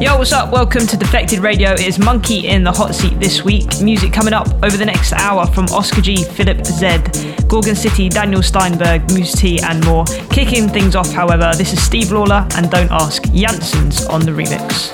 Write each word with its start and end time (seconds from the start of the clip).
Yo, 0.00 0.18
what's 0.18 0.32
up? 0.32 0.50
Welcome 0.50 0.88
to 0.88 0.96
Defected 0.96 1.38
Radio. 1.38 1.70
It 1.72 1.86
is 1.86 1.98
Monki 1.98 2.44
in 2.44 2.64
the 2.64 2.72
hot 2.72 2.96
seat 2.96 3.20
this 3.20 3.44
week. 3.44 3.80
Music 3.80 4.12
coming 4.12 4.34
up 4.34 4.48
over 4.64 4.76
the 4.76 4.84
next 4.84 5.12
hour 5.12 5.46
from 5.46 5.66
Oscar 5.66 6.00
G, 6.00 6.24
Philip 6.24 6.66
Z, 6.66 7.46
Gorgon 7.46 7.76
City, 7.76 8.08
Daniel 8.08 8.42
Steinberg, 8.42 9.08
Mousse 9.12 9.34
T, 9.34 9.60
and 9.62 9.84
more. 9.84 10.04
Kicking 10.30 10.68
things 10.68 10.96
off, 10.96 11.12
however, 11.12 11.52
this 11.56 11.72
is 11.72 11.80
Steve 11.80 12.10
Lawler 12.10 12.44
and 12.56 12.70
Don't 12.72 12.90
Ask 12.90 13.22
Janssens 13.32 14.04
on 14.06 14.22
the 14.22 14.32
remix. 14.32 14.90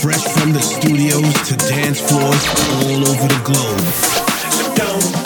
Fresh 0.00 0.24
from 0.28 0.52
the 0.52 0.60
studios 0.60 1.32
to 1.48 1.56
dance 1.68 2.00
floors 2.00 2.46
all 2.84 3.08
over 3.08 3.26
the 3.26 3.40
globe. 3.42 4.76
Don't 4.76 5.25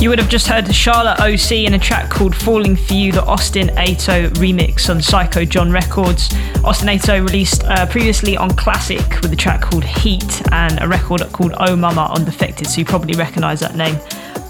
You 0.00 0.10
would 0.10 0.20
have 0.20 0.28
just 0.28 0.46
heard 0.46 0.72
Charlotte 0.72 1.18
OC 1.18 1.50
in 1.66 1.74
a 1.74 1.78
track 1.78 2.08
called 2.08 2.32
Falling 2.36 2.76
For 2.76 2.94
You, 2.94 3.10
the 3.10 3.24
Austin 3.24 3.70
Ato 3.70 4.28
remix 4.34 4.88
on 4.88 5.02
Psycho 5.02 5.44
John 5.44 5.72
Records. 5.72 6.32
Austin 6.62 6.88
Ato 6.88 7.20
released 7.20 7.64
uh, 7.64 7.84
previously 7.86 8.36
on 8.36 8.50
Classic 8.50 9.02
with 9.22 9.32
a 9.32 9.36
track 9.36 9.60
called 9.60 9.82
Heat 9.82 10.40
and 10.52 10.80
a 10.80 10.86
record 10.86 11.22
called 11.32 11.54
Oh 11.58 11.74
Mama 11.74 12.12
on 12.14 12.24
Defected, 12.24 12.68
so 12.68 12.78
you 12.78 12.84
probably 12.84 13.18
recognise 13.18 13.58
that 13.58 13.74
name. 13.74 13.96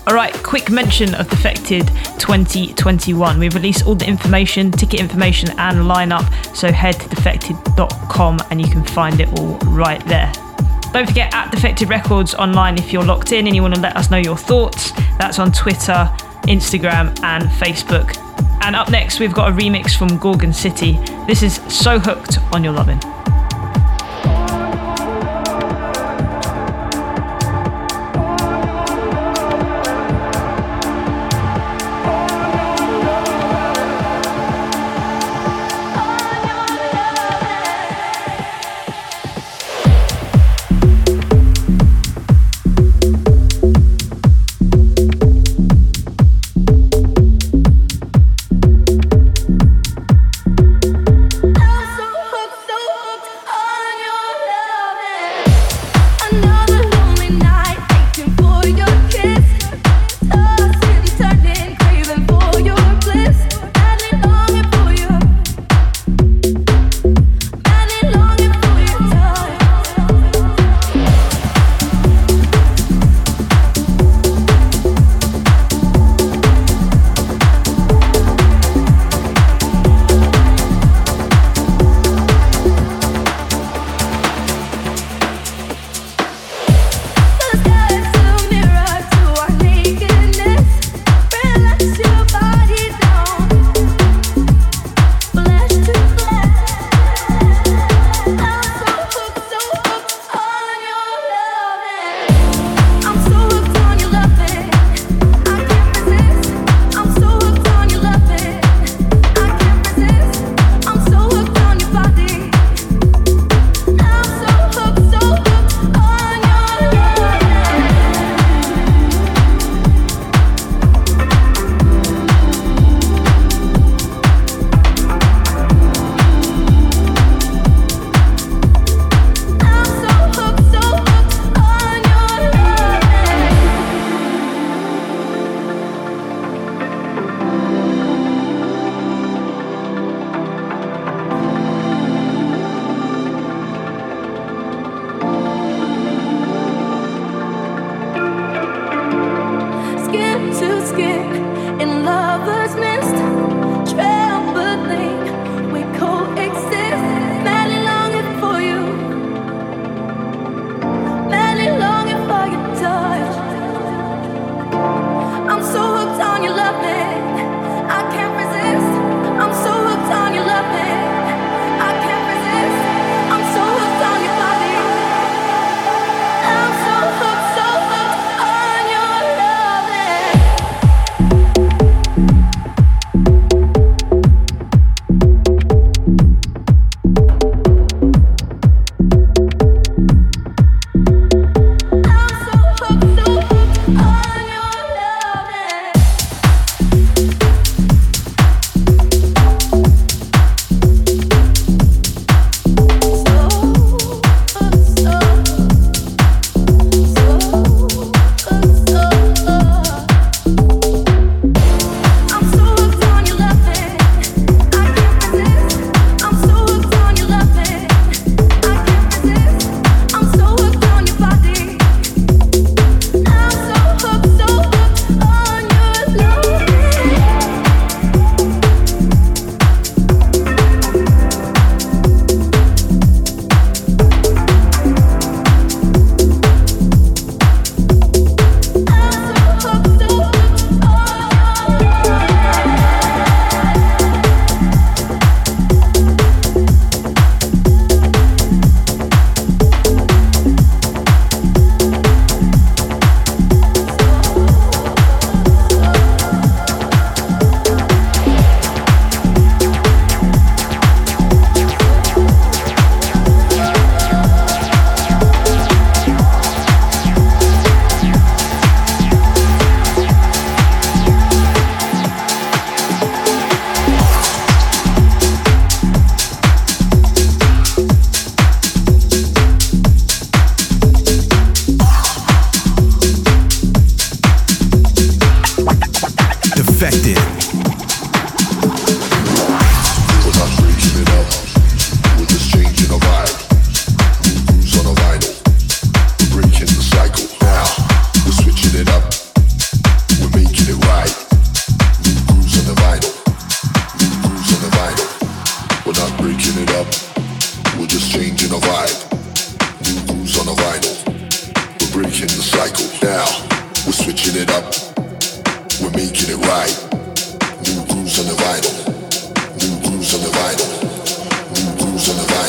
Alright, 0.07 0.35
quick 0.43 0.71
mention 0.71 1.15
of 1.15 1.31
Defected 1.31 1.89
2021. 2.19 3.39
We've 3.39 3.55
released 3.55 3.87
all 3.87 3.95
the 3.95 4.07
information, 4.07 4.71
ticket 4.71 5.01
information, 5.01 5.49
and 5.59 5.79
lineup, 5.79 6.55
so 6.55 6.71
head 6.71 7.01
to 7.01 7.09
defected.com 7.09 8.39
and 8.51 8.61
you 8.61 8.71
can 8.71 8.85
find 8.85 9.19
it 9.19 9.29
all 9.39 9.57
right 9.61 10.07
there. 10.09 10.31
Don't 10.93 11.07
forget 11.07 11.33
at 11.35 11.51
Defected 11.51 11.89
Records 11.89 12.35
online 12.35 12.79
if 12.79 12.93
you're 12.93 13.05
locked 13.05 13.33
in 13.33 13.47
and 13.47 13.55
you 13.55 13.63
want 13.63 13.75
to 13.75 13.81
let 13.81 13.97
us 13.97 14.11
know 14.11 14.17
your 14.17 14.37
thoughts. 14.37 14.93
That's 15.19 15.39
on 15.39 15.53
Twitter, 15.53 16.11
Instagram, 16.49 17.19
and 17.23 17.45
Facebook. 17.45 18.17
And 18.63 18.75
up 18.75 18.91
next, 18.91 19.21
we've 19.21 19.35
got 19.35 19.51
a 19.51 19.53
remix 19.53 19.97
from 19.97 20.19
Gorgon 20.19 20.53
City. 20.53 20.93
This 21.27 21.43
is 21.43 21.57
So 21.69 21.99
Hooked 21.99 22.39
on 22.53 22.65
Your 22.65 22.73
Lovin'. 22.73 23.01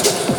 Thank 0.02 0.30
you. 0.30 0.39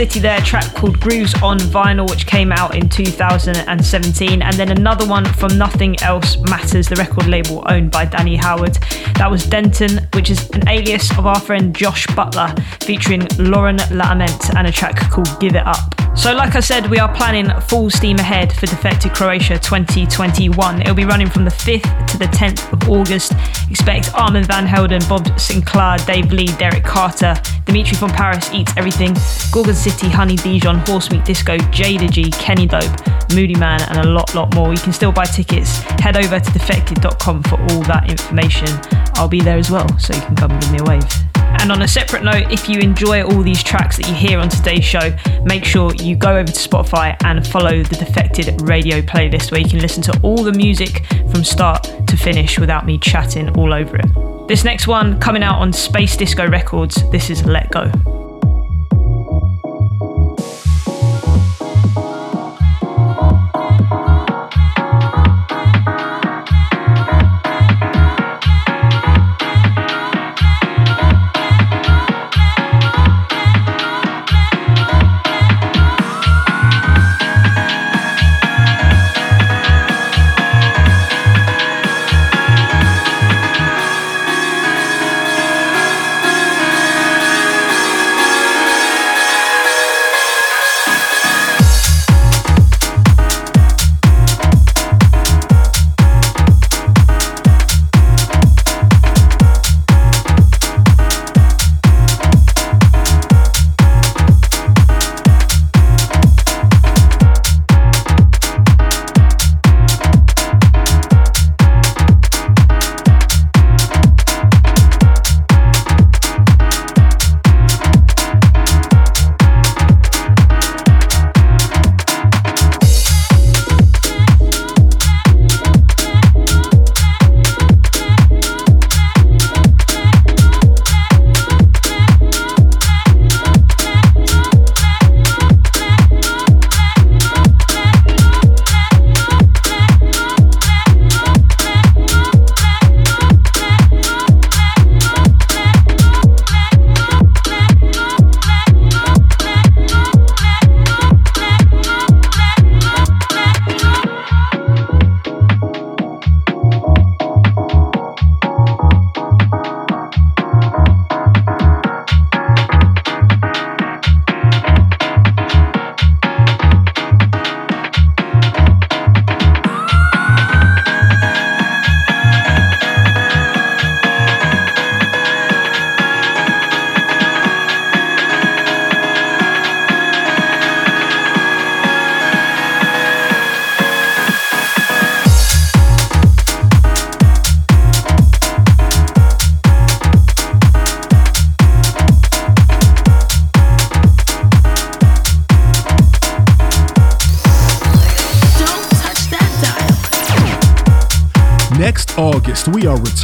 City 0.00 0.18
there, 0.18 0.40
track 0.40 0.64
called 0.76 0.98
Grooves 0.98 1.34
on 1.42 1.58
Vinyl, 1.58 2.08
which 2.08 2.26
came 2.26 2.52
out 2.52 2.74
in 2.74 2.88
2017, 2.88 4.40
and 4.40 4.56
then 4.56 4.70
another 4.70 5.06
one 5.06 5.26
from 5.34 5.58
Nothing 5.58 6.00
Else 6.00 6.38
Matters, 6.38 6.88
the 6.88 6.96
record 6.96 7.26
label 7.26 7.62
owned 7.66 7.90
by 7.90 8.06
Danny 8.06 8.34
Howard. 8.36 8.76
That 9.16 9.30
was 9.30 9.44
Denton, 9.44 10.08
which 10.14 10.30
is 10.30 10.48
an 10.52 10.66
alias 10.70 11.10
of 11.18 11.26
our 11.26 11.38
friend 11.38 11.76
Josh 11.76 12.06
Butler, 12.16 12.54
featuring 12.80 13.26
Lauren 13.36 13.76
Lament 13.90 14.56
and 14.56 14.66
a 14.66 14.72
track 14.72 14.96
called 15.10 15.38
Give 15.38 15.54
It 15.54 15.66
Up. 15.66 16.09
So, 16.20 16.34
like 16.34 16.54
I 16.54 16.60
said, 16.60 16.90
we 16.90 16.98
are 16.98 17.10
planning 17.14 17.48
full 17.62 17.88
steam 17.88 18.18
ahead 18.18 18.52
for 18.52 18.66
Defected 18.66 19.14
Croatia 19.14 19.58
2021. 19.58 20.82
It'll 20.82 20.94
be 20.94 21.06
running 21.06 21.30
from 21.30 21.46
the 21.46 21.50
5th 21.50 22.06
to 22.08 22.18
the 22.18 22.26
10th 22.26 22.70
of 22.74 22.90
August. 22.90 23.32
Expect 23.70 24.14
Armand 24.14 24.46
Van 24.46 24.66
Helden, 24.66 25.00
Bob 25.08 25.24
Sinclar, 25.38 26.04
Dave 26.04 26.30
Lee, 26.30 26.48
Derek 26.58 26.84
Carter, 26.84 27.34
Dimitri 27.64 27.96
from 27.96 28.10
Paris 28.10 28.52
Eats 28.52 28.70
Everything, 28.76 29.16
Gorgon 29.50 29.74
City, 29.74 30.10
Honey 30.10 30.36
Dijon, 30.36 30.80
Horse 30.80 31.10
Meat 31.10 31.24
Disco, 31.24 31.56
Jayda 31.56 32.10
G, 32.10 32.30
Kenny 32.32 32.66
Dope, 32.66 32.82
Moodymann, 33.30 33.80
and 33.88 34.00
a 34.00 34.10
lot, 34.10 34.34
lot 34.34 34.54
more. 34.54 34.74
You 34.74 34.78
can 34.78 34.92
still 34.92 35.12
buy 35.12 35.24
tickets. 35.24 35.78
Head 36.02 36.18
over 36.18 36.38
to 36.38 36.50
defected.com 36.50 37.44
for 37.44 37.58
all 37.58 37.82
that 37.84 38.10
information. 38.10 38.68
I'll 39.14 39.26
be 39.26 39.40
there 39.40 39.56
as 39.56 39.70
well, 39.70 39.88
so 39.98 40.14
you 40.14 40.20
can 40.20 40.36
come 40.36 40.50
and 40.50 40.60
give 40.60 40.72
me 40.72 40.78
a 40.80 40.84
wave. 40.84 41.29
And 41.58 41.72
on 41.72 41.82
a 41.82 41.88
separate 41.88 42.22
note, 42.22 42.50
if 42.50 42.68
you 42.68 42.78
enjoy 42.78 43.22
all 43.22 43.42
these 43.42 43.62
tracks 43.62 43.96
that 43.96 44.08
you 44.08 44.14
hear 44.14 44.38
on 44.38 44.48
today's 44.48 44.84
show, 44.84 45.14
make 45.44 45.64
sure 45.64 45.94
you 45.94 46.16
go 46.16 46.36
over 46.36 46.50
to 46.50 46.68
Spotify 46.68 47.16
and 47.24 47.46
follow 47.46 47.82
the 47.82 47.96
Defected 47.96 48.62
radio 48.62 49.00
playlist 49.00 49.52
where 49.52 49.60
you 49.60 49.68
can 49.68 49.80
listen 49.80 50.02
to 50.04 50.20
all 50.22 50.42
the 50.42 50.52
music 50.52 51.04
from 51.30 51.44
start 51.44 51.84
to 52.06 52.16
finish 52.16 52.58
without 52.58 52.86
me 52.86 52.98
chatting 52.98 53.50
all 53.58 53.74
over 53.74 53.96
it. 53.96 54.48
This 54.48 54.64
next 54.64 54.86
one 54.86 55.20
coming 55.20 55.42
out 55.42 55.60
on 55.60 55.72
Space 55.72 56.16
Disco 56.16 56.48
Records, 56.48 57.08
this 57.10 57.30
is 57.30 57.44
Let 57.44 57.70
Go. 57.70 58.29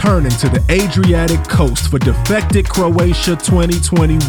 Returning 0.07 0.31
to 0.31 0.49
the 0.49 0.65
Adriatic 0.71 1.43
coast 1.49 1.91
for 1.91 1.99
Defected 1.99 2.69
Croatia 2.69 3.35
2021 3.35 4.21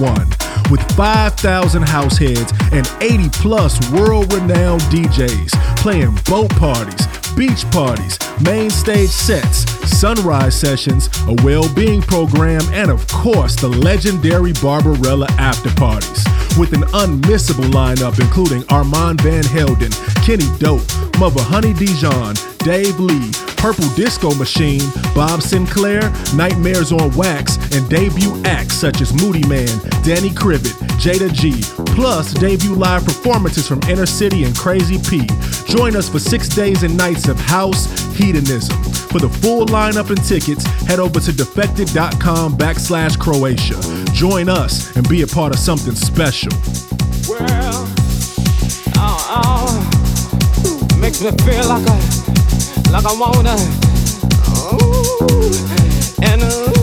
with 0.72 0.82
5,000 0.94 1.84
house 1.84 2.18
heads 2.18 2.52
and 2.72 2.90
80 3.00 3.30
plus 3.34 3.92
world 3.92 4.34
renowned 4.34 4.82
DJs 4.90 5.52
playing 5.78 6.18
boat 6.26 6.50
parties, 6.58 7.06
beach 7.36 7.64
parties, 7.70 8.18
main 8.42 8.72
stage 8.72 9.10
sets, 9.10 9.70
sunrise 9.96 10.60
sessions, 10.60 11.10
a 11.28 11.36
well 11.44 11.72
being 11.76 12.02
program, 12.02 12.62
and 12.72 12.90
of 12.90 13.08
course, 13.10 13.56
the 13.56 13.70
legendary 13.70 14.54
Barbarella 14.54 15.28
after 15.38 15.70
parties. 15.76 16.26
With 16.58 16.74
an 16.74 16.90
unmissable 16.94 17.70
lineup 17.70 18.20
including 18.20 18.64
Armand 18.70 19.22
Van 19.22 19.46
Helden, 19.46 19.92
Kenny 20.26 20.50
Dope, 20.58 20.82
Mother 21.20 21.42
Honey 21.42 21.74
Dijon, 21.74 22.36
Dave 22.60 23.00
Lee, 23.00 23.32
Purple 23.58 23.90
Disco 23.96 24.36
Machine, 24.36 24.82
Bob 25.16 25.40
Sinclar, 25.40 26.04
Nightmares 26.36 26.92
on 26.92 27.10
Wax, 27.16 27.58
and 27.76 27.90
debut 27.90 28.40
acts 28.46 28.76
such 28.76 29.02
as 29.02 29.12
Moodymann, 29.14 29.82
Danny 30.04 30.30
Krivit, 30.30 30.78
Jayda 31.02 31.34
G, 31.34 31.62
plus 31.96 32.34
debut 32.34 32.76
live 32.76 33.04
performances 33.04 33.68
from 33.68 33.82
Inner 33.90 34.06
City 34.06 34.44
and 34.44 34.56
Crazy 34.56 35.00
P. 35.10 35.26
Join 35.66 35.96
us 35.96 36.08
for 36.08 36.20
six 36.20 36.48
days 36.50 36.84
and 36.84 36.96
nights 36.96 37.28
of 37.28 37.40
house 37.40 37.88
hedonism. 38.16 38.82
For 38.84 39.20
the 39.20 39.30
full 39.30 39.66
lineup 39.66 40.10
and 40.10 40.24
tickets, 40.24 40.66
head 40.86 41.00
over 41.00 41.20
to 41.20 41.32
defected.com 41.32 42.58
backslash 42.58 43.18
Croatia. 43.18 43.80
Join 44.14 44.50
us 44.50 44.96
and 44.96 45.08
be 45.10 45.24
a 45.24 45.28
part 45.28 45.54
of 45.54 45.60
something 45.60 45.96
special. 45.96 46.52
Well, 47.28 47.97
makes 51.08 51.22
me 51.22 51.32
feel 51.46 51.66
like 51.70 51.88
I 51.88 52.00
like 52.92 53.06
I 53.06 53.14
wanna. 53.18 53.56
Ooh, 54.74 55.54
and 56.22 56.44
ooh, 56.44 56.77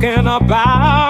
talking 0.00 0.26
about. 0.28 1.07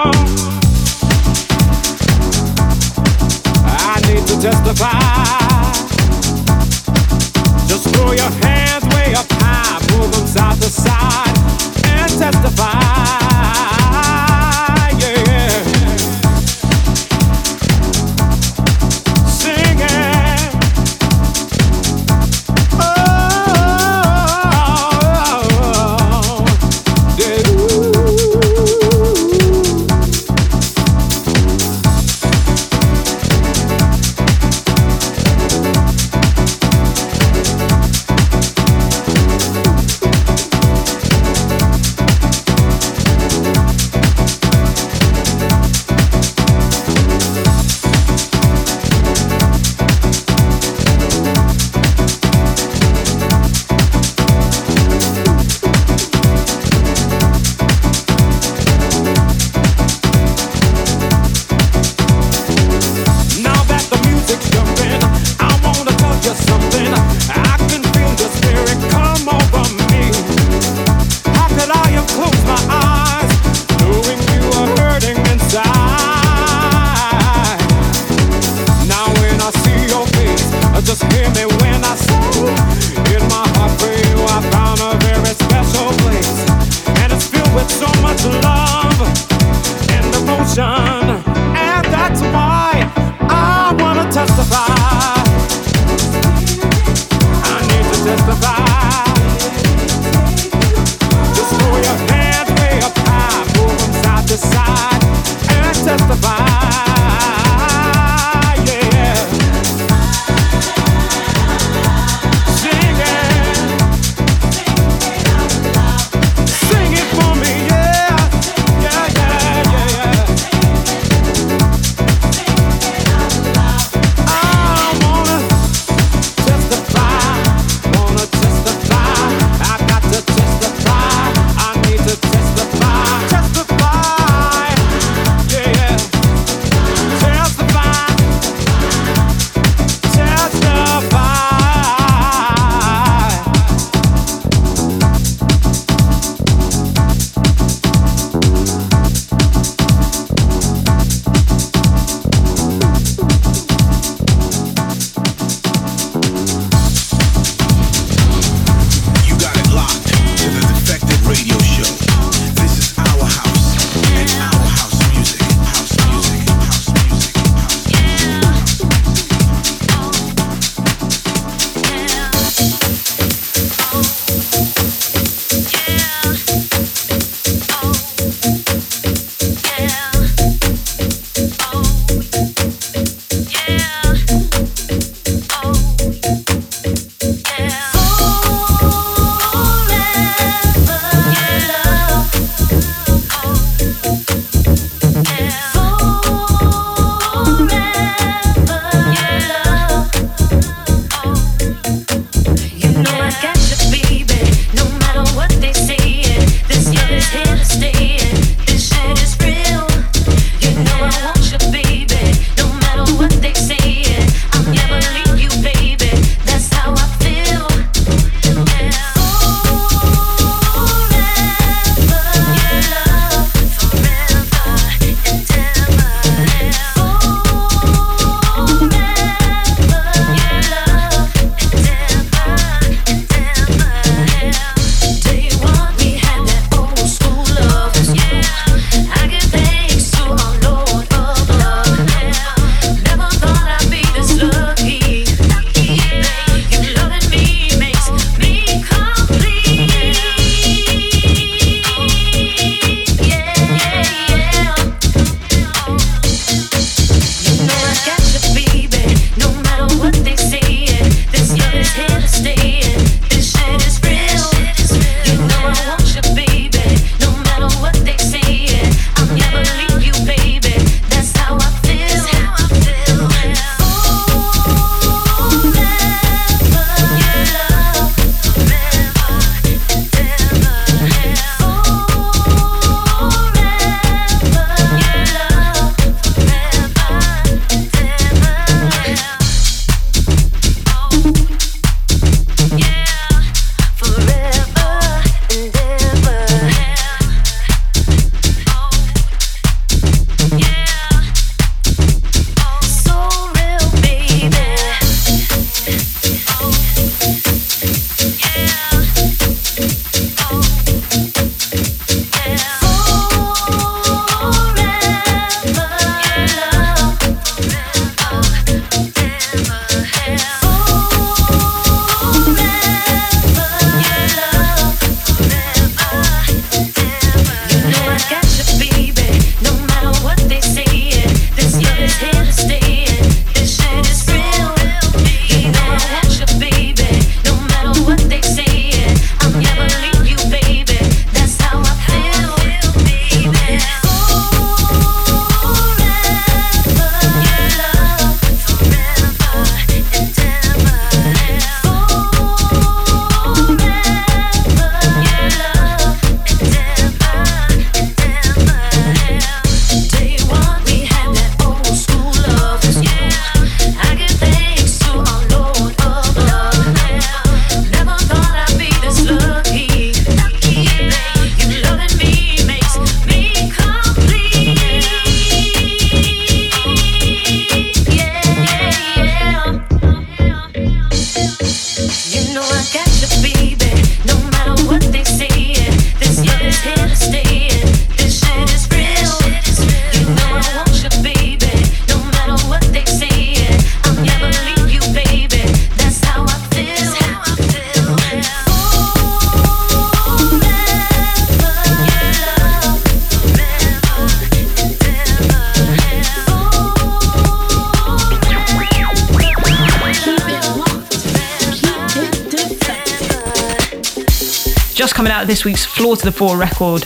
This 415.49 415.65
week's 415.65 415.83
Four 415.83 416.15
to 416.15 416.25
the 416.25 416.31
Floor 416.31 416.57
record, 416.57 417.01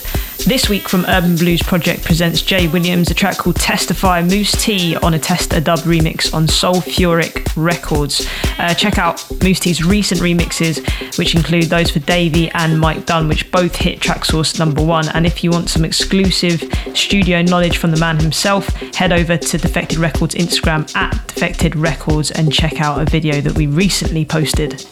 this 0.45 0.67
week 0.67 0.89
from 0.89 1.05
Urban 1.05 1.37
Blues 1.37 1.63
Project 1.63 2.03
presents 2.03 2.41
Jay 2.41 2.67
Williams, 2.67 3.09
a 3.09 3.13
track 3.13 3.37
called 3.37 3.55
Testify 3.55 4.21
Mousse 4.21 4.51
T 4.61 4.97
on 4.97 5.13
a 5.13 5.19
Test 5.19 5.53
a 5.53 5.61
Dub 5.61 5.79
remix 5.79 6.33
on 6.33 6.47
Soulfuric 6.47 7.47
Records. 7.55 8.27
Uh, 8.59 8.73
check 8.73 8.97
out 8.97 9.25
Mousse 9.41 9.61
T's 9.61 9.85
recent 9.85 10.19
remixes, 10.19 11.17
which 11.17 11.35
include 11.35 11.67
those 11.67 11.89
for 11.89 11.99
Davey 11.99 12.51
and 12.51 12.77
Mike 12.77 13.05
Dunn, 13.05 13.29
which 13.29 13.49
both 13.49 13.77
hit 13.77 14.01
Traxsource 14.01 14.59
number 14.59 14.83
one. 14.83 15.07
And 15.13 15.25
if 15.25 15.41
you 15.41 15.49
want 15.49 15.69
some 15.69 15.85
exclusive 15.85 16.61
studio 16.93 17.41
knowledge 17.43 17.77
from 17.77 17.91
the 17.91 17.99
man 18.01 18.19
himself, 18.19 18.67
head 18.93 19.13
over 19.13 19.37
to 19.37 19.57
Defected 19.57 19.99
Records 19.99 20.35
Instagram 20.35 20.93
at 20.97 21.11
Defected 21.29 21.77
Records 21.77 22.29
and 22.31 22.51
check 22.51 22.81
out 22.81 22.99
a 23.01 23.05
video 23.05 23.39
that 23.39 23.55
we 23.55 23.67
recently 23.67 24.25
posted. 24.25 24.85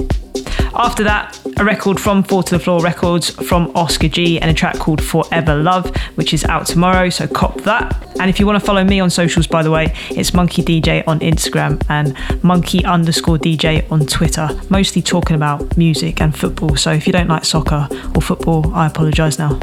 After 0.74 1.04
that, 1.04 1.38
a 1.62 1.64
record 1.64 2.00
from 2.00 2.24
Four 2.24 2.42
to 2.42 2.58
the 2.58 2.60
Floor 2.60 2.82
Records 2.82 3.30
from 3.30 3.72
Oscar 3.76 4.08
G 4.08 4.40
and 4.40 4.50
a 4.50 4.54
track 4.54 4.80
called 4.80 5.04
Forever 5.04 5.56
Love, 5.56 5.96
which 6.16 6.34
is 6.34 6.44
out 6.46 6.66
tomorrow, 6.66 7.08
so 7.10 7.28
cop 7.28 7.62
that. 7.62 8.18
And 8.20 8.32
if 8.32 8.40
you 8.40 8.48
want 8.48 8.60
to 8.60 8.66
follow 8.66 8.84
me 8.84 9.00
on 9.00 9.12
socials, 9.12 9.46
by 9.46 9.62
the 9.62 9.70
way, 9.70 9.94
it's 10.10 10.32
Monki 10.32 10.64
DJ 10.64 11.04
on 11.06 11.20
Instagram 11.20 11.80
and 11.88 12.16
Monki 12.42 12.84
underscore 12.84 13.38
DJ 13.38 13.90
on 13.92 14.08
Twitter, 14.08 14.50
mostly 14.72 15.04
talking 15.04 15.36
about 15.36 15.78
music 15.78 16.20
and 16.20 16.36
football. 16.36 16.76
So 16.78 16.94
if 16.94 17.06
you 17.06 17.14
don't 17.14 17.28
like 17.28 17.46
soccer 17.46 17.88
or 18.16 18.24
football, 18.24 18.74
I 18.74 18.88
apologise 18.88 19.38
now. 19.38 19.60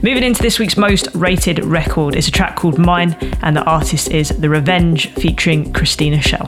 Moving 0.00 0.22
into 0.22 0.42
this 0.42 0.60
week's 0.60 0.76
most 0.76 1.08
rated 1.12 1.64
record 1.64 2.14
is 2.14 2.28
a 2.28 2.30
track 2.30 2.54
called 2.54 2.78
Mine, 2.78 3.14
and 3.42 3.56
the 3.56 3.64
artist 3.64 4.12
is 4.12 4.28
The 4.28 4.48
Revenge 4.48 5.12
featuring 5.14 5.72
Christina 5.72 6.22
Shell. 6.22 6.46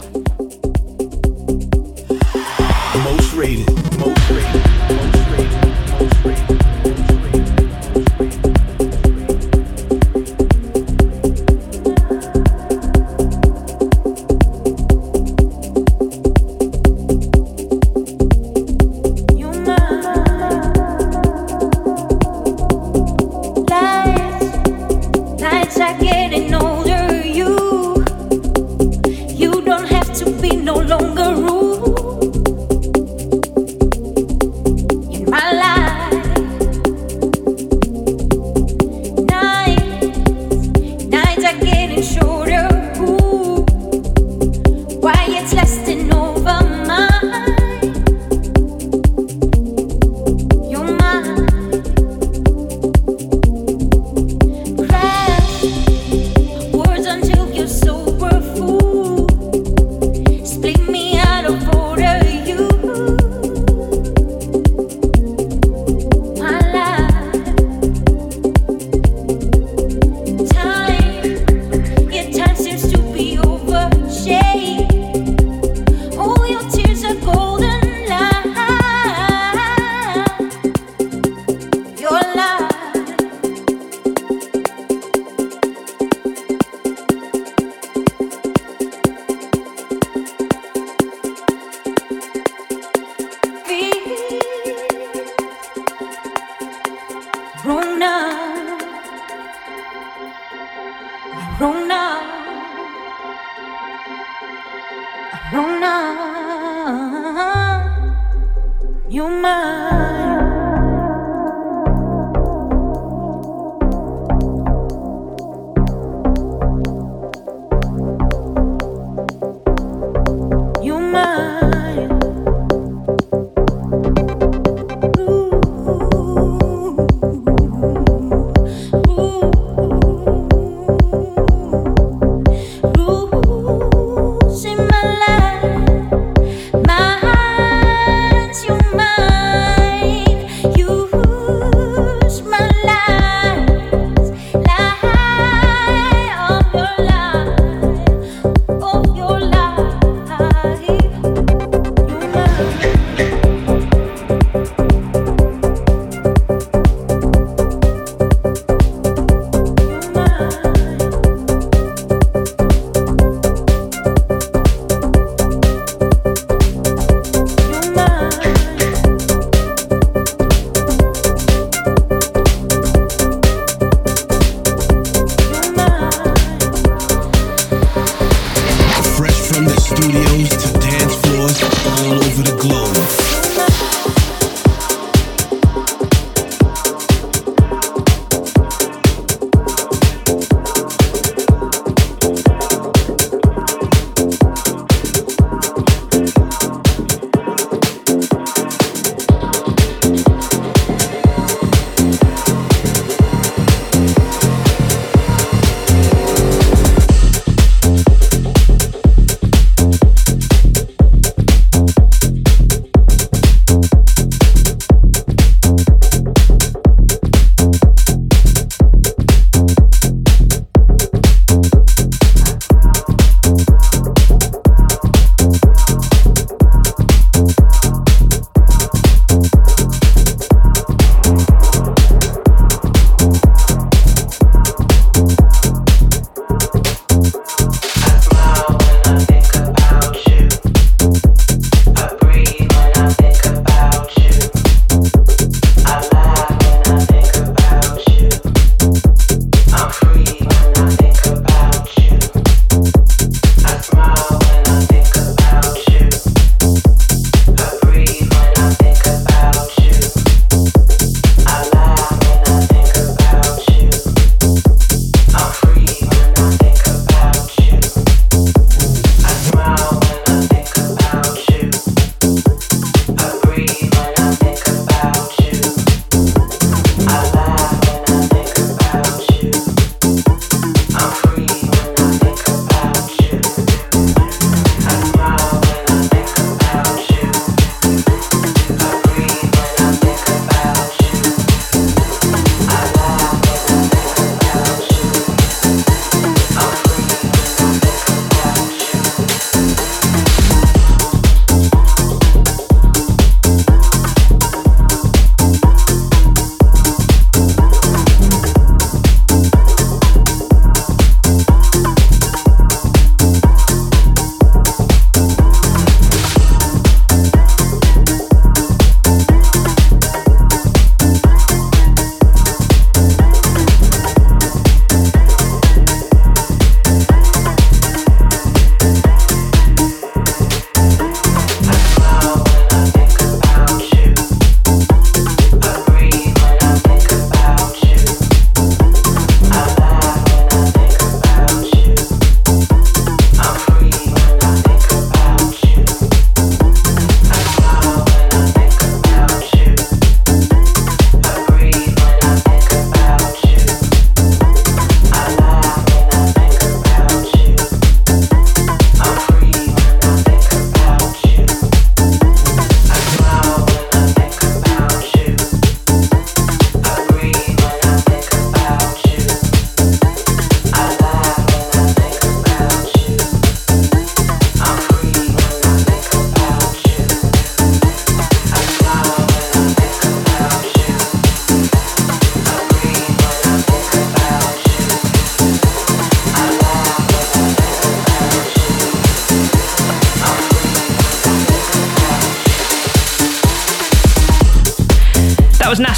Most 3.03 3.35
rated. 3.35 3.74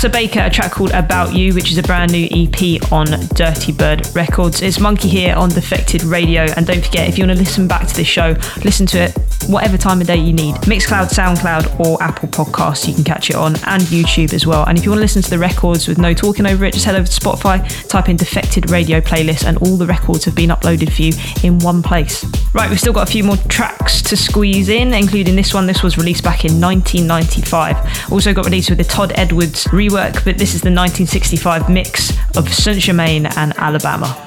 That 0.07 0.13
Baker, 0.13 0.41
a 0.41 0.51
track 0.51 0.71
called 0.71 0.93
About 0.93 1.35
You, 1.35 1.53
which 1.53 1.73
is 1.73 1.79
a 1.79 1.83
brand 1.83 2.13
new 2.13 2.27
EP 2.27 2.93
on 2.93 3.07
Dirtybird 3.07 4.15
Records. 4.15 4.63
It's 4.63 4.79
Monki 4.79 5.09
here 5.09 5.35
on 5.35 5.49
Defected 5.49 6.05
Radio, 6.05 6.43
and 6.43 6.65
don't 6.65 6.85
forget, 6.85 7.09
if 7.09 7.19
you 7.19 7.27
want 7.27 7.37
to 7.37 7.43
listen 7.43 7.67
back 7.67 7.89
to 7.89 7.95
this 7.97 8.07
show, 8.07 8.37
listen 8.65 8.87
to 8.87 8.99
it 8.99 9.19
whatever 9.49 9.77
time 9.77 10.01
of 10.01 10.07
day 10.07 10.17
you 10.17 10.33
need. 10.33 10.55
Mixcloud, 10.57 11.11
SoundCloud, 11.13 11.81
or 11.81 12.01
Apple 12.01 12.29
Podcasts, 12.29 12.87
you 12.87 12.95
can 12.95 13.03
catch 13.03 13.31
it 13.31 13.37
on, 13.37 13.57
and 13.67 13.83
YouTube 13.83 14.33
as 14.33 14.47
well. 14.47 14.65
And 14.69 14.79
if 14.79 14.85
you 14.85 14.93
want 14.93 14.99
to 14.99 15.03
listen 15.03 15.23
to 15.23 15.31
the 15.31 15.41
records 15.41 15.89
with 15.89 15.99
no 15.99 16.15
talking 16.15 16.47
over 16.47 16.65
it, 16.65 16.75
just 16.75 16.85
head 16.85 16.95
over 16.95 17.09
to 17.09 17.21
Spotify, 17.21 17.89
type 17.89 18.09
in 18.09 18.17
Defected 18.17 18.71
Radio 18.71 19.01
playlist, 19.01 19.45
and 19.45 19.59
all 19.59 19.77
the 19.77 19.87
records 19.87 20.25
have 20.25 20.37
been 20.37 20.51
uploaded 20.51 20.93
for 20.93 21.03
you 21.03 21.13
in 21.43 21.59
one 21.59 21.83
place. 21.83 22.25
Right, 22.57 22.71
we've 22.71 22.81
still 22.81 22.95
got 22.95 23.07
a 23.07 23.13
few 23.13 23.23
more 23.23 23.37
tracks 23.49 24.01
to 24.01 24.17
squeeze 24.17 24.71
in, 24.71 24.95
including 24.95 25.37
this 25.37 25.53
one. 25.53 25.67
This 25.67 25.83
was 25.83 25.99
released 25.99 26.25
back 26.25 26.47
in 26.47 26.59
1995. 26.59 28.11
Also 28.11 28.33
got 28.33 28.47
released 28.47 28.71
with 28.71 28.79
the 28.79 28.85
Todd 28.85 29.13
Edwards 29.17 29.65
rework, 29.65 30.25
but 30.25 30.39
this 30.39 30.55
is 30.55 30.63
the 30.63 30.71
1965 30.71 31.69
mix 31.69 32.17
of 32.35 32.49
Saint 32.49 32.81
Germain 32.81 33.27
and 33.27 33.53
Alabama. 33.59 34.26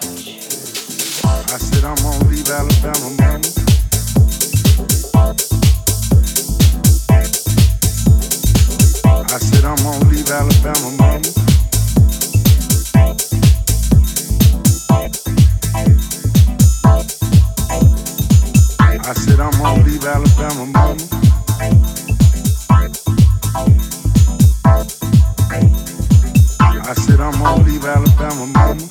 I 19.09 19.13
said 19.13 19.39
I'm 19.39 19.49
gonna 19.53 19.83
leave 19.83 20.05
Alabama, 20.05 20.67
mama. 20.67 20.93
I 26.85 26.93
said 26.93 27.19
I'm 27.19 27.31
gonna 27.31 27.63
leave 27.63 27.85
Alabama, 27.85 28.45
mama. 28.45 28.87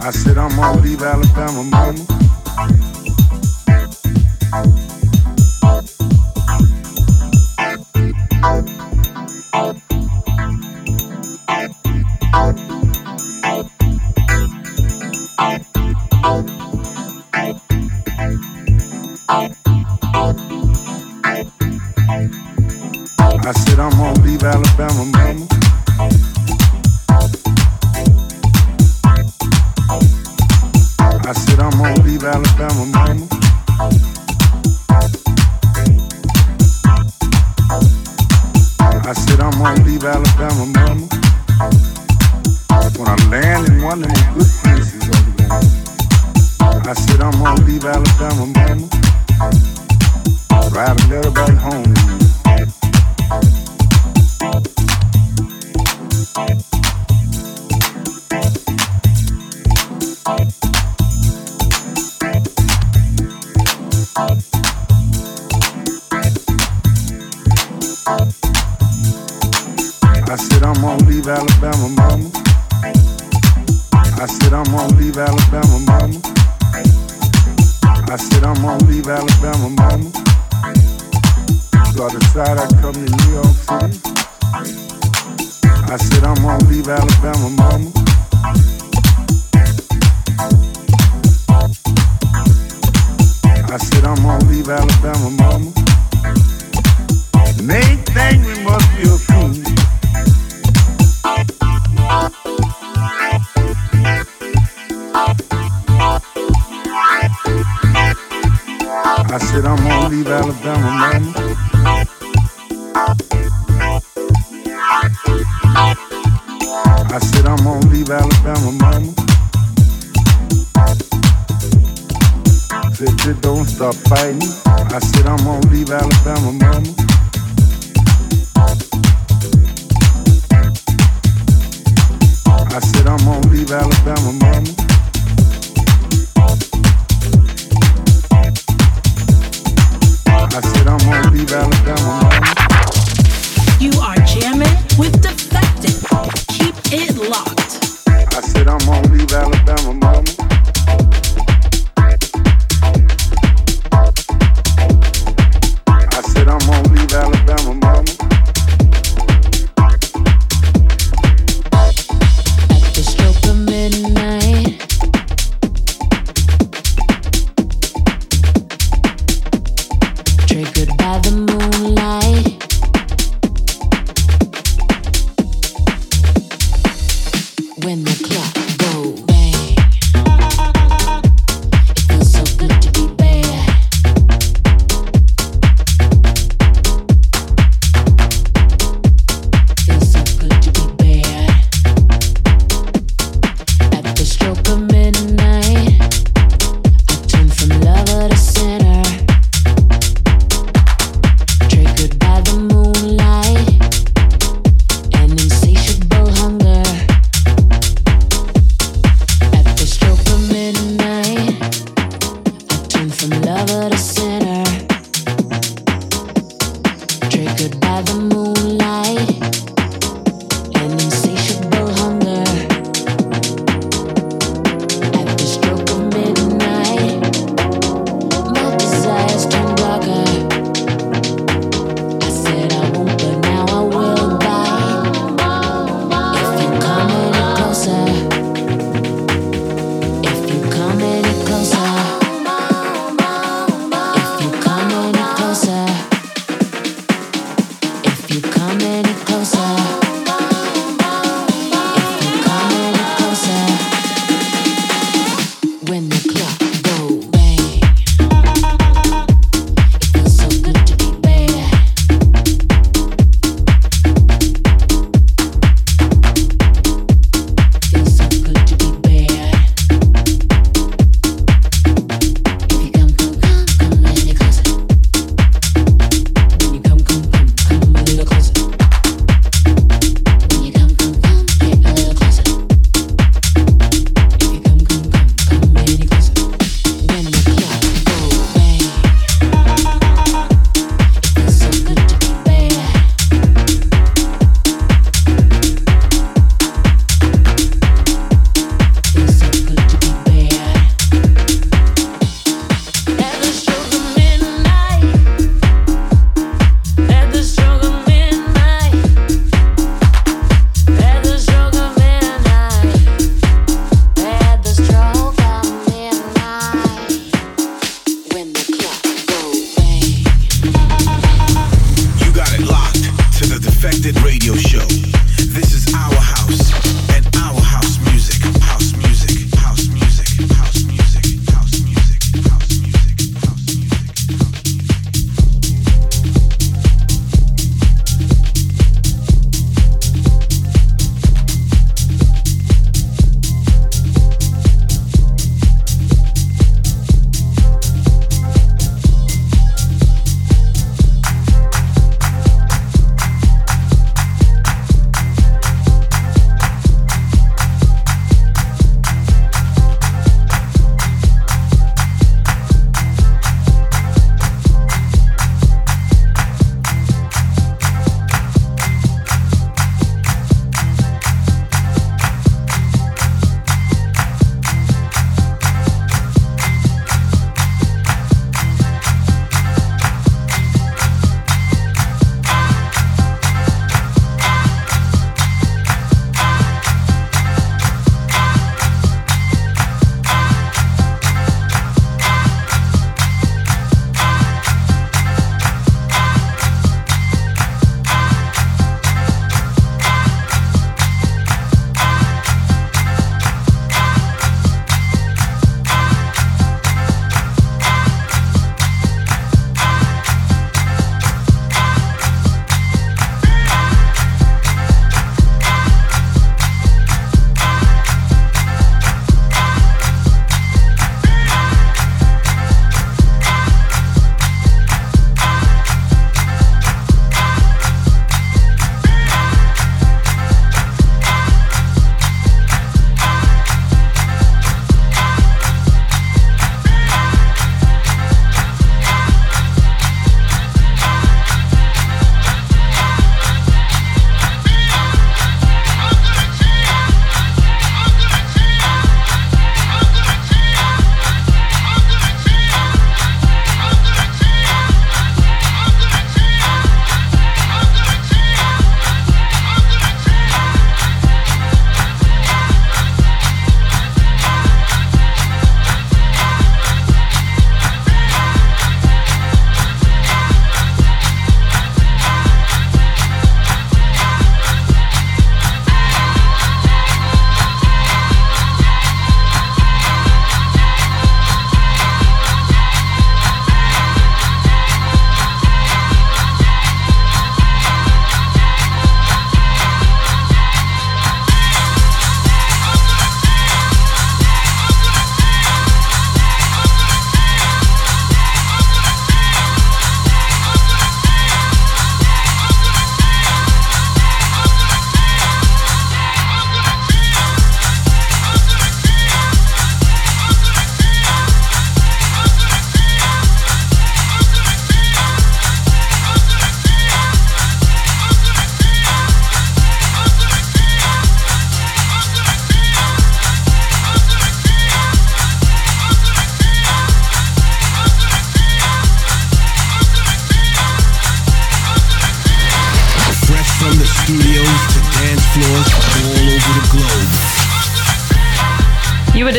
I 0.00 0.10
said 0.12 0.38
I'm 0.38 0.80
leave 0.80 1.02
Alabama, 1.02 1.64
mama. 1.64 2.35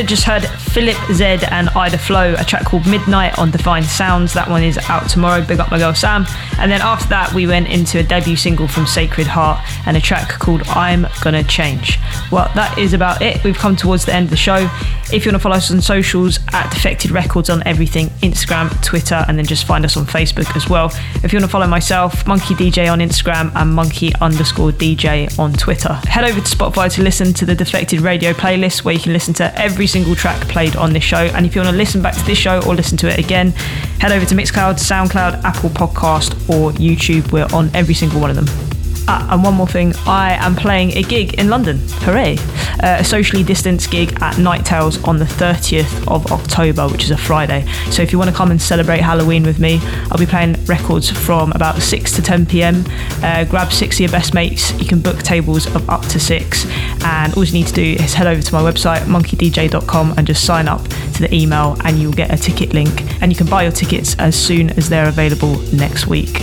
Just 0.08 0.24
heard 0.24 0.47
Philip 0.78 1.12
Zed 1.12 1.44
and 1.46 1.70
Ida 1.70 1.98
Flow, 1.98 2.36
a 2.38 2.44
track 2.44 2.64
called 2.64 2.86
Midnight 2.86 3.40
on 3.40 3.50
Divine 3.50 3.82
Sounds. 3.82 4.32
That 4.34 4.48
one 4.48 4.62
is 4.62 4.78
out 4.90 5.10
tomorrow. 5.10 5.44
Big 5.44 5.60
up 5.60 5.72
my 5.72 5.80
girl 5.80 5.96
Sam. 5.96 6.28
And 6.60 6.72
then 6.72 6.82
after 6.84 7.08
that, 7.08 7.34
we 7.34 7.48
went 7.48 7.68
into 7.68 7.98
a 7.98 8.04
debut 8.04 8.36
single 8.36 8.68
from 8.68 8.86
Sacred 8.86 9.26
Heart 9.26 9.60
and 9.88 9.98
a 9.98 10.00
track 10.00 10.30
called 10.38 10.62
I'm 10.68 11.08
Gonna 11.22 11.44
Change. 11.44 11.98
Well, 12.32 12.52
that 12.54 12.78
is 12.78 12.94
about 12.94 13.24
it. 13.24 13.44
We've 13.44 13.58
come 13.58 13.76
towards 13.76 14.06
the 14.06 14.14
end 14.14 14.26
of 14.26 14.30
the 14.30 14.38
show. 14.38 14.70
If 15.12 15.26
you 15.26 15.32
want 15.32 15.36
to 15.36 15.40
follow 15.40 15.56
us 15.56 15.72
on 15.72 15.82
socials, 15.82 16.38
at 16.54 16.70
Defected 16.72 17.12
Records 17.12 17.50
on 17.50 17.64
everything 17.66 18.10
Instagram, 18.22 18.70
Twitter, 18.84 19.24
and 19.28 19.38
then 19.38 19.46
just 19.46 19.66
find 19.66 19.86
us 19.86 19.98
on 19.98 20.06
Facebook 20.06 20.56
as 20.56 20.70
well. 20.70 20.92
If 21.24 21.34
you 21.34 21.38
want 21.38 21.46
to 21.46 21.52
follow 21.52 21.66
myself, 21.66 22.26
Monki 22.26 22.56
DJ 22.56 22.92
on 22.92 23.00
Instagram 23.00 23.52
and 23.56 23.74
Monki 23.74 24.14
underscore 24.22 24.72
DJ 24.72 25.40
on 25.40 25.54
Twitter. 25.54 25.94
Head 25.94 26.26
over 26.26 26.42
to 26.42 26.56
Spotify 26.56 26.94
to 26.94 27.02
listen 27.02 27.34
to 27.34 27.46
the 27.46 27.56
Defected 27.56 28.02
Radio 28.02 28.34
playlist 28.34 28.84
where 28.84 28.94
you 28.94 29.00
can 29.00 29.14
listen 29.14 29.34
to 29.36 29.60
every 29.60 29.88
single 29.88 30.14
track 30.14 30.40
played 30.50 30.67
on 30.76 30.94
this 30.94 31.04
show. 31.04 31.18
And 31.18 31.46
if 31.46 31.56
you 31.56 31.62
want 31.62 31.72
to 31.72 31.78
listen 31.78 32.02
back 32.02 32.16
to 32.16 32.26
this 32.26 32.38
show 32.38 32.62
or 32.68 32.76
listen 32.76 32.98
to 32.98 33.08
it 33.08 33.20
again, 33.20 33.52
head 34.00 34.12
over 34.12 34.26
to 34.26 34.36
Mixcloud, 34.36 34.76
SoundCloud, 34.76 35.44
Apple 35.44 35.70
Podcast, 35.70 36.34
or 36.50 36.72
YouTube. 36.74 37.32
We're 37.32 37.48
on 37.54 37.70
every 37.74 37.94
single 37.94 38.20
one 38.20 38.30
of 38.30 38.36
them. 38.36 38.67
Ah, 39.10 39.34
and 39.34 39.44
one 39.44 39.54
more 39.54 39.68
thing, 39.68 39.94
I 40.06 40.34
am 40.34 40.56
playing 40.56 40.98
a 40.98 41.02
gig 41.02 41.36
in 41.36 41.50
London. 41.50 41.80
Hooray! 42.02 42.38
Uh, 42.84 42.98
a 43.00 43.04
socially 43.04 43.42
distanced 43.42 43.90
gig 43.90 44.16
at 44.22 44.38
Night 44.38 44.66
Tales 44.66 45.02
on 45.06 45.18
the 45.18 45.26
30th 45.26 46.08
of 46.08 46.30
October, 46.32 46.88
which 46.90 47.06
is 47.06 47.12
a 47.12 47.18
Friday. 47.18 47.66
So 47.90 48.02
if 48.02 48.12
you 48.12 48.18
want 48.18 48.30
to 48.30 48.36
come 48.36 48.52
and 48.52 48.62
celebrate 48.62 49.00
Halloween 49.00 49.44
with 49.44 49.60
me, 49.60 49.80
I'll 50.12 50.18
be 50.18 50.26
playing 50.26 50.54
records 50.66 51.10
from 51.10 51.52
about 51.54 51.82
6 51.82 52.16
to 52.18 52.22
10 52.22 52.46
pm. 52.46 52.84
Uh, 53.24 53.46
grab 53.46 53.72
six 53.72 53.96
of 53.96 54.02
your 54.02 54.12
best 54.12 54.34
mates. 54.34 54.72
You 54.80 54.86
can 54.86 55.00
book 55.00 55.20
tables 55.24 55.66
of 55.74 55.90
up 55.90 56.02
to 56.08 56.20
six. 56.20 56.66
And 57.04 57.34
all 57.36 57.44
you 57.44 57.54
need 57.54 57.68
to 57.68 57.74
do 57.74 58.04
is 58.04 58.14
head 58.14 58.28
over 58.28 58.42
to 58.42 58.54
my 58.54 58.62
website, 58.62 59.02
monkidj.com, 59.04 60.14
and 60.18 60.28
just 60.28 60.46
sign 60.46 60.68
up 60.68 60.84
to 60.84 61.22
the 61.22 61.34
email, 61.34 61.78
and 61.86 61.98
you'll 61.98 62.14
get 62.14 62.32
a 62.32 62.38
ticket 62.38 62.74
link. 62.74 63.04
And 63.22 63.32
you 63.32 63.38
can 63.38 63.48
buy 63.48 63.64
your 63.64 63.72
tickets 63.72 64.16
as 64.20 64.36
soon 64.36 64.70
as 64.72 64.90
they're 64.90 65.08
available 65.08 65.58
next 65.74 66.08
week. 66.08 66.42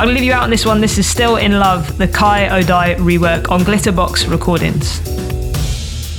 I'm 0.00 0.06
gonna 0.06 0.18
leave 0.18 0.24
you 0.24 0.32
out 0.32 0.44
on 0.44 0.48
this 0.48 0.64
one. 0.64 0.80
This 0.80 0.96
is 0.96 1.06
Still 1.06 1.36
in 1.36 1.58
Love, 1.58 1.98
the 1.98 2.08
Kai 2.08 2.48
Odai 2.48 2.96
rework 2.96 3.50
on 3.50 3.60
Glitterbox 3.60 4.30
Recordings. 4.30 4.98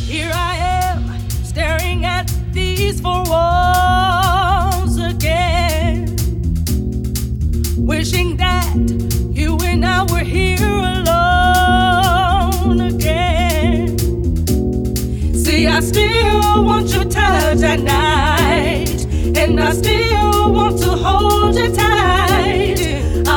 Here 0.07 0.31
I 0.31 0.55
am, 0.55 1.19
staring 1.43 2.05
at 2.05 2.31
these 2.51 3.01
four 3.01 3.23
walls 3.23 4.99
again. 4.99 6.15
Wishing 7.75 8.37
that 8.37 8.71
you 9.31 9.57
and 9.63 9.83
I 9.83 10.03
were 10.03 10.19
here 10.19 10.59
alone 10.99 12.81
again. 12.81 13.97
See, 15.33 15.65
I 15.65 15.79
still 15.79 16.63
want 16.63 16.93
your 16.93 17.05
touch 17.05 17.63
at 17.63 17.79
night, 17.79 19.07
and 19.35 19.59
I 19.59 19.71
still 19.73 20.51
want 20.53 20.77
to 20.83 20.91
hold 20.91 21.55
you 21.55 21.71
tight. 21.73 21.90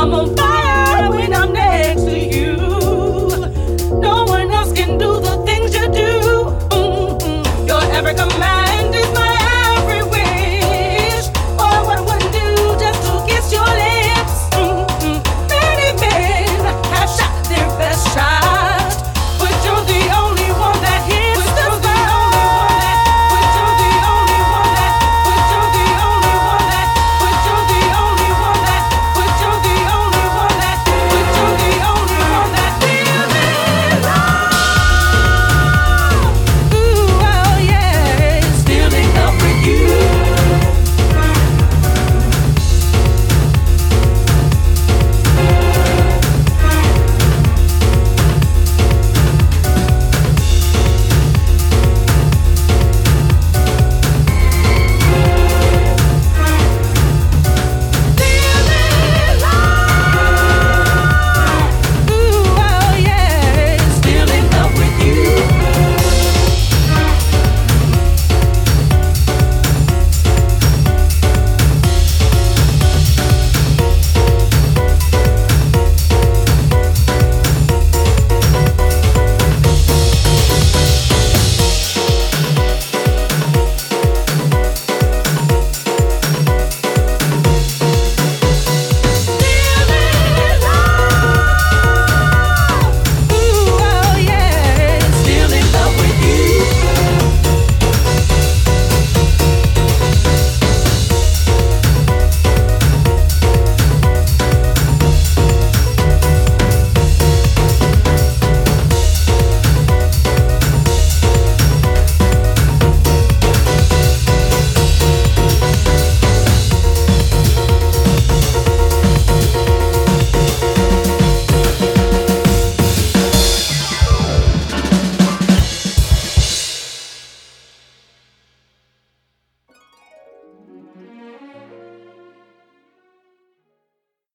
amam 0.05 0.54